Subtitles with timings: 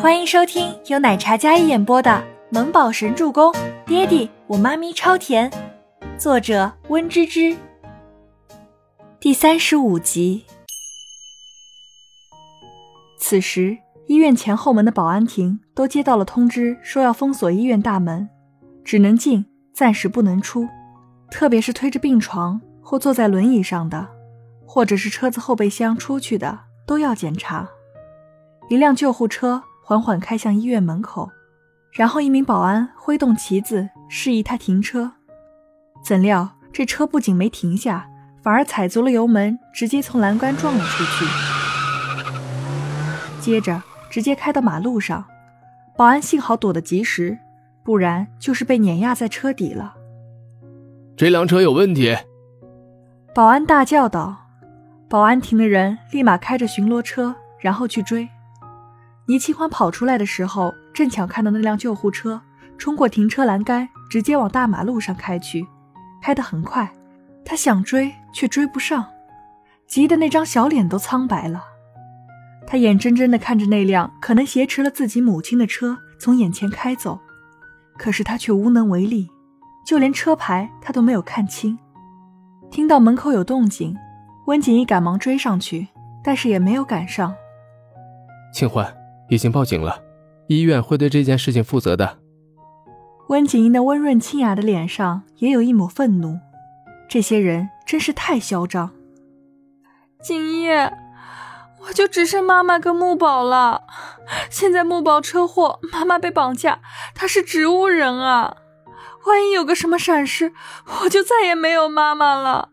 [0.00, 2.10] 欢迎收听由奶茶加一演播的
[2.48, 3.52] 《萌宝神助攻》，
[3.84, 5.52] 爹地我妈咪超甜，
[6.16, 7.54] 作者温芝芝。
[9.20, 10.46] 第三十五集。
[13.18, 13.76] 此时，
[14.06, 18.26] 医院前后门的保安亭都接到了通知，说要封锁医院大门，
[18.82, 19.44] 只能进，
[19.74, 20.66] 暂时不能出。
[21.30, 24.08] 特别是推着病床或坐在轮椅上的，
[24.64, 27.68] 或者是车子后备箱出去的，都要检查。
[28.70, 29.62] 一辆救护车。
[29.90, 31.28] 缓缓开向医院门口，
[31.90, 35.10] 然后一名保安挥动旗子示意他停车。
[36.00, 38.08] 怎料这车不仅没停下，
[38.40, 41.24] 反而踩足了油门，直接从栏杆撞了出去。
[43.40, 45.24] 接着直接开到马路上，
[45.96, 47.36] 保安幸好躲得及时，
[47.82, 49.96] 不然就是被碾压在车底了。
[51.16, 52.16] 这辆车有问题！
[53.34, 54.36] 保安大叫道。
[55.08, 58.28] 保安亭的人立马开着巡逻车，然后去追。
[59.30, 62.42] 倪清欢跑出来的时候，正巧看到那辆救护车
[62.76, 65.64] 冲过停车栏杆，直接往大马路上开去，
[66.20, 66.92] 开得很快。
[67.44, 69.06] 他想追，却追不上，
[69.86, 71.62] 急得那张小脸都苍白了。
[72.66, 77.20] 他眼睁睁地看着那辆可能挟持了自己母亲的车从眼前开走，
[77.96, 79.30] 可是他却无能为力，
[79.86, 81.78] 就连车牌他都没有看清。
[82.68, 83.96] 听到门口有动静，
[84.48, 85.86] 温景逸赶忙追上去，
[86.24, 87.32] 但是也没有赶上。
[88.52, 88.92] 清欢。
[89.30, 90.02] 已经报警了，
[90.48, 92.18] 医院会对这件事情负责的。
[93.28, 96.38] 温景英那温润清雅的脸上也有一抹愤怒，
[97.08, 98.90] 这些人真是太嚣张。
[100.20, 100.68] 景逸，
[101.86, 103.84] 我就只剩妈妈跟木宝了，
[104.50, 106.80] 现在木宝车祸，妈妈被绑架，
[107.14, 108.56] 他是植物人啊，
[109.26, 110.52] 万一有个什么闪失，
[111.02, 112.70] 我就再也没有妈妈了。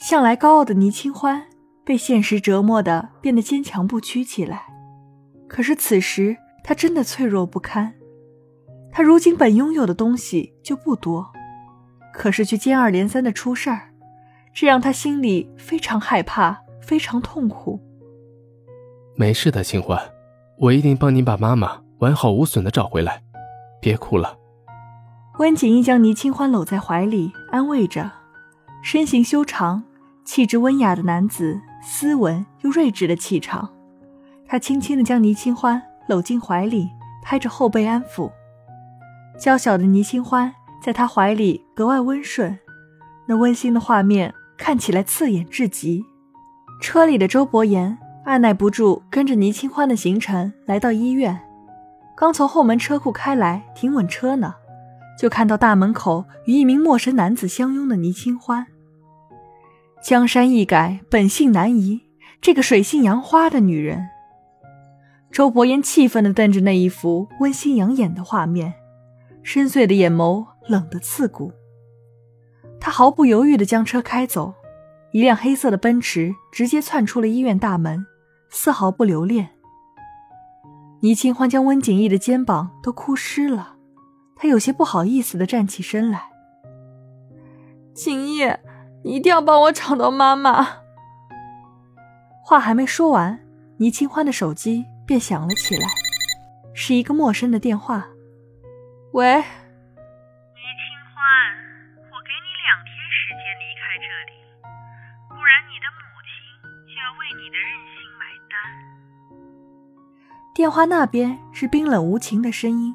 [0.00, 1.46] 向来高傲的倪清欢
[1.84, 4.67] 被现实折磨的变得坚强不屈起来。
[5.48, 7.94] 可是此时他真的脆弱不堪，
[8.92, 11.32] 他如今本拥有的东西就不多，
[12.12, 13.88] 可是却接二连三的出事儿，
[14.54, 17.80] 这让他心里非常害怕，非常痛苦。
[19.16, 19.98] 没事的，清欢，
[20.58, 23.22] 我一定帮你把妈妈完好无损的找回来，
[23.80, 24.36] 别哭了。
[25.38, 28.10] 温景逸将倪清欢搂在怀里，安慰着。
[28.82, 29.84] 身形修长、
[30.24, 33.72] 气质温雅的男子，斯文又睿智的气场。
[34.48, 36.88] 他轻轻地将倪清欢搂进怀里，
[37.22, 38.30] 拍着后背安抚。
[39.38, 42.58] 娇小的倪清欢在他怀里格外温顺，
[43.26, 46.02] 那温馨的画面看起来刺眼至极。
[46.80, 51.38] 车里的周伯言按耐不住，跟着倪清欢的行程来到医院。
[52.16, 54.54] 刚从后门车库开来，停稳车呢，
[55.18, 58.66] 就看到大门口与一名陌生男子相拥的倪清欢。
[60.02, 62.00] 江山易改，本性难移，
[62.40, 64.08] 这个水性杨花的女人。
[65.38, 68.74] 周伯言气愤地瞪着那一幅温馨养眼的画面，
[69.44, 71.52] 深邃的眼眸冷得刺骨。
[72.80, 74.52] 他毫不犹豫地将车开走，
[75.12, 78.04] 一辆黑色的奔驰直接窜出了医院大门，
[78.50, 79.50] 丝毫不留恋。
[81.02, 83.76] 倪清欢将温景逸的肩膀都哭湿了，
[84.34, 86.30] 他有些不好意思地站起身来
[87.94, 88.42] ：“景逸，
[89.04, 90.66] 你一定要帮我找到妈妈。”
[92.42, 93.38] 话还没说完，
[93.76, 94.84] 倪清欢的手机。
[95.08, 95.88] 便响了起来，
[96.74, 98.06] 是一个陌生的电话。
[99.14, 99.48] 喂，倪清
[101.08, 101.24] 欢，
[101.96, 104.36] 我给你两天时间离开这里，
[105.30, 106.28] 不然你的母亲
[106.84, 108.52] 就要为你的任性买单。
[110.54, 112.94] 电话那边是冰冷无情的声音，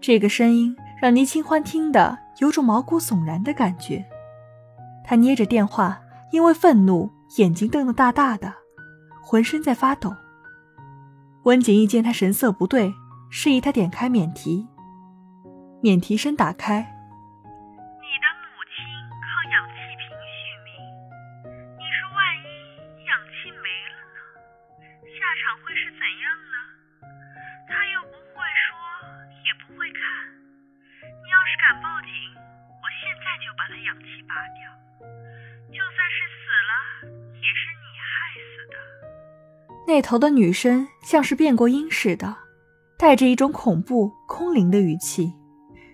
[0.00, 4.04] 这个声音让倪清欢听得有种毛骨悚然的感觉。
[5.04, 6.00] 他捏着电话，
[6.32, 8.52] 因为愤怒，眼睛瞪得大大的，
[9.22, 10.12] 浑身在发抖。
[11.44, 12.94] 温景逸见他神色不对，
[13.28, 14.68] 示意他点开免提。
[15.82, 16.78] 免提声打开。
[16.78, 18.86] 你的母亲
[19.18, 20.70] 靠氧气瓶续命，
[21.74, 24.22] 你说万一氧气没了呢？
[25.18, 26.06] 下场会是怎
[39.86, 42.36] 那头的女声像是变过音似的，
[42.98, 45.34] 带着一种恐怖空灵的语气：“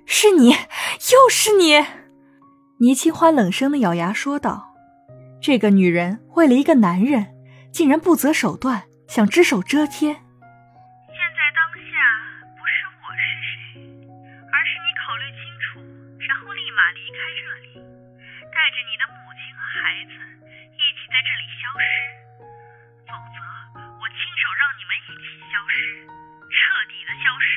[0.06, 1.85] 是你，又是你！”
[2.81, 4.75] 倪清欢冷声的咬牙说道
[5.43, 7.35] ：“这个女人为了一个男人，
[7.73, 10.14] 竟然不择手段，想只手遮天。
[10.14, 11.91] 现在当下
[12.55, 13.82] 不是我是谁，
[14.52, 15.81] 而是你考虑清楚，
[16.23, 17.82] 然后立马离开这里，
[18.52, 20.12] 带着你的母亲和孩子
[20.76, 22.27] 一起在这里消失。”
[24.38, 25.75] 手让你们一起消失，
[26.46, 26.56] 彻
[26.87, 27.50] 底的消失？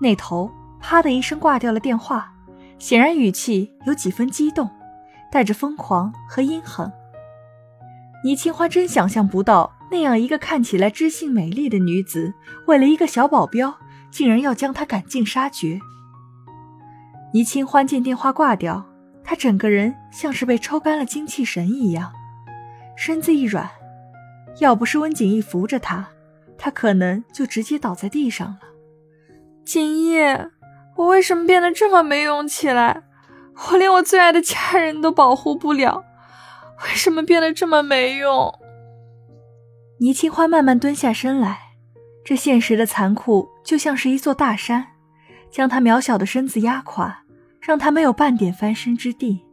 [0.00, 0.48] 那头
[0.80, 2.32] 啪的一声挂掉了电话，
[2.78, 4.70] 显然语气有几分激动，
[5.32, 6.92] 带着疯狂和阴狠。
[8.22, 12.32] 倪清欢真想象不到，那样一个看起来知性美丽的女子，
[12.68, 13.78] 为了一个小保镖，
[14.12, 15.80] 竟然要将她赶尽杀绝。
[17.32, 18.86] 倪清欢见电话挂掉，
[19.24, 22.12] 她整个人像是被抽干了精气神一样，
[22.96, 23.68] 身子一软，
[24.58, 26.08] 要不是温景逸扶着他，
[26.58, 28.60] 他可能就直接倒在地上了。
[29.64, 30.18] 景逸，
[30.96, 33.04] 我为什么变得这么没用起来？
[33.70, 36.04] 我连我最爱的家人都保护不了。
[36.84, 38.52] 为什么变得这么没用？
[39.98, 41.58] 倪清欢慢慢蹲下身来，
[42.24, 44.86] 这现实的残酷就像是一座大山，
[45.50, 47.24] 将她渺小的身子压垮，
[47.60, 49.44] 让她没有半点翻身之地。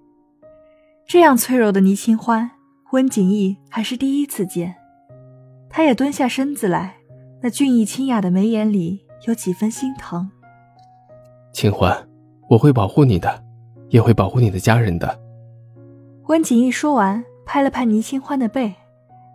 [1.06, 2.50] 这样脆弱的倪清欢，
[2.92, 4.76] 温景逸还是第一次见。
[5.78, 6.96] 他也蹲下身子来，
[7.40, 10.28] 那俊逸清雅的眉眼里有几分心疼。
[11.54, 11.96] 清欢，
[12.50, 13.44] 我会保护你的，
[13.90, 15.20] 也会保护你的家人的。
[16.30, 18.74] 温景逸说完，拍了拍倪清欢的背，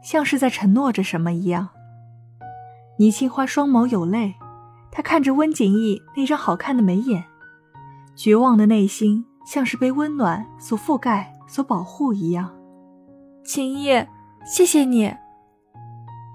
[0.03, 1.69] 像是在承诺着什么一样。
[2.99, 4.35] 倪清欢双眸有泪，
[4.91, 7.23] 她看着温景逸那张好看的眉眼，
[8.17, 12.53] 绝望的内心像是被温暖所覆盖、所保护一样。
[13.45, 14.05] 景逸，
[14.45, 15.15] 谢谢你。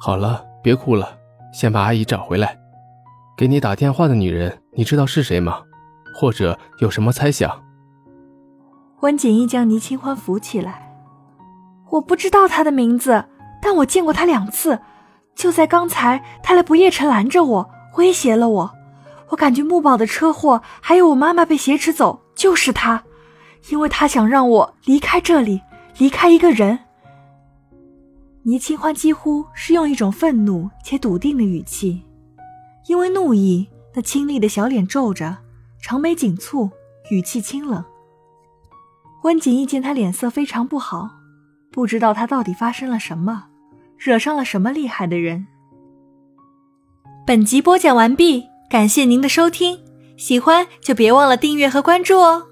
[0.07, 1.17] 好了，别哭了，
[1.51, 2.57] 先把阿姨找回来。
[3.37, 5.61] 给你打电话的女人，你知道是谁吗？
[6.15, 7.61] 或者有什么猜想？
[9.01, 10.95] 温景逸将倪清欢扶起来。
[11.89, 13.25] 我不知道他的名字，
[13.61, 14.79] 但我见过他两次。
[15.35, 18.71] 就在刚才，他来不夜城拦着我，威胁了我。
[19.31, 23.03] 我感觉木宝的车祸，还有我妈妈被挟持走，就是他，
[23.67, 25.61] 因为他想让我离开这里，
[25.97, 26.79] 离开一个人。
[28.47, 32.01] 倪清欢几乎是用一种愤怒且笃定的语气，
[32.87, 35.35] 因为怒意，那清丽的小脸皱着，
[35.81, 36.71] 长眉紧蹙，
[37.11, 37.83] 语气清冷。
[39.23, 41.09] 温景逸见他脸色非常不好，
[41.73, 43.47] 不知道他到底发生了什么，
[43.97, 45.45] 惹上了什么厉害的人。
[47.25, 49.77] 本集播讲完毕，感谢您的收听，
[50.15, 52.47] 喜欢就别忘了订阅和关注哦。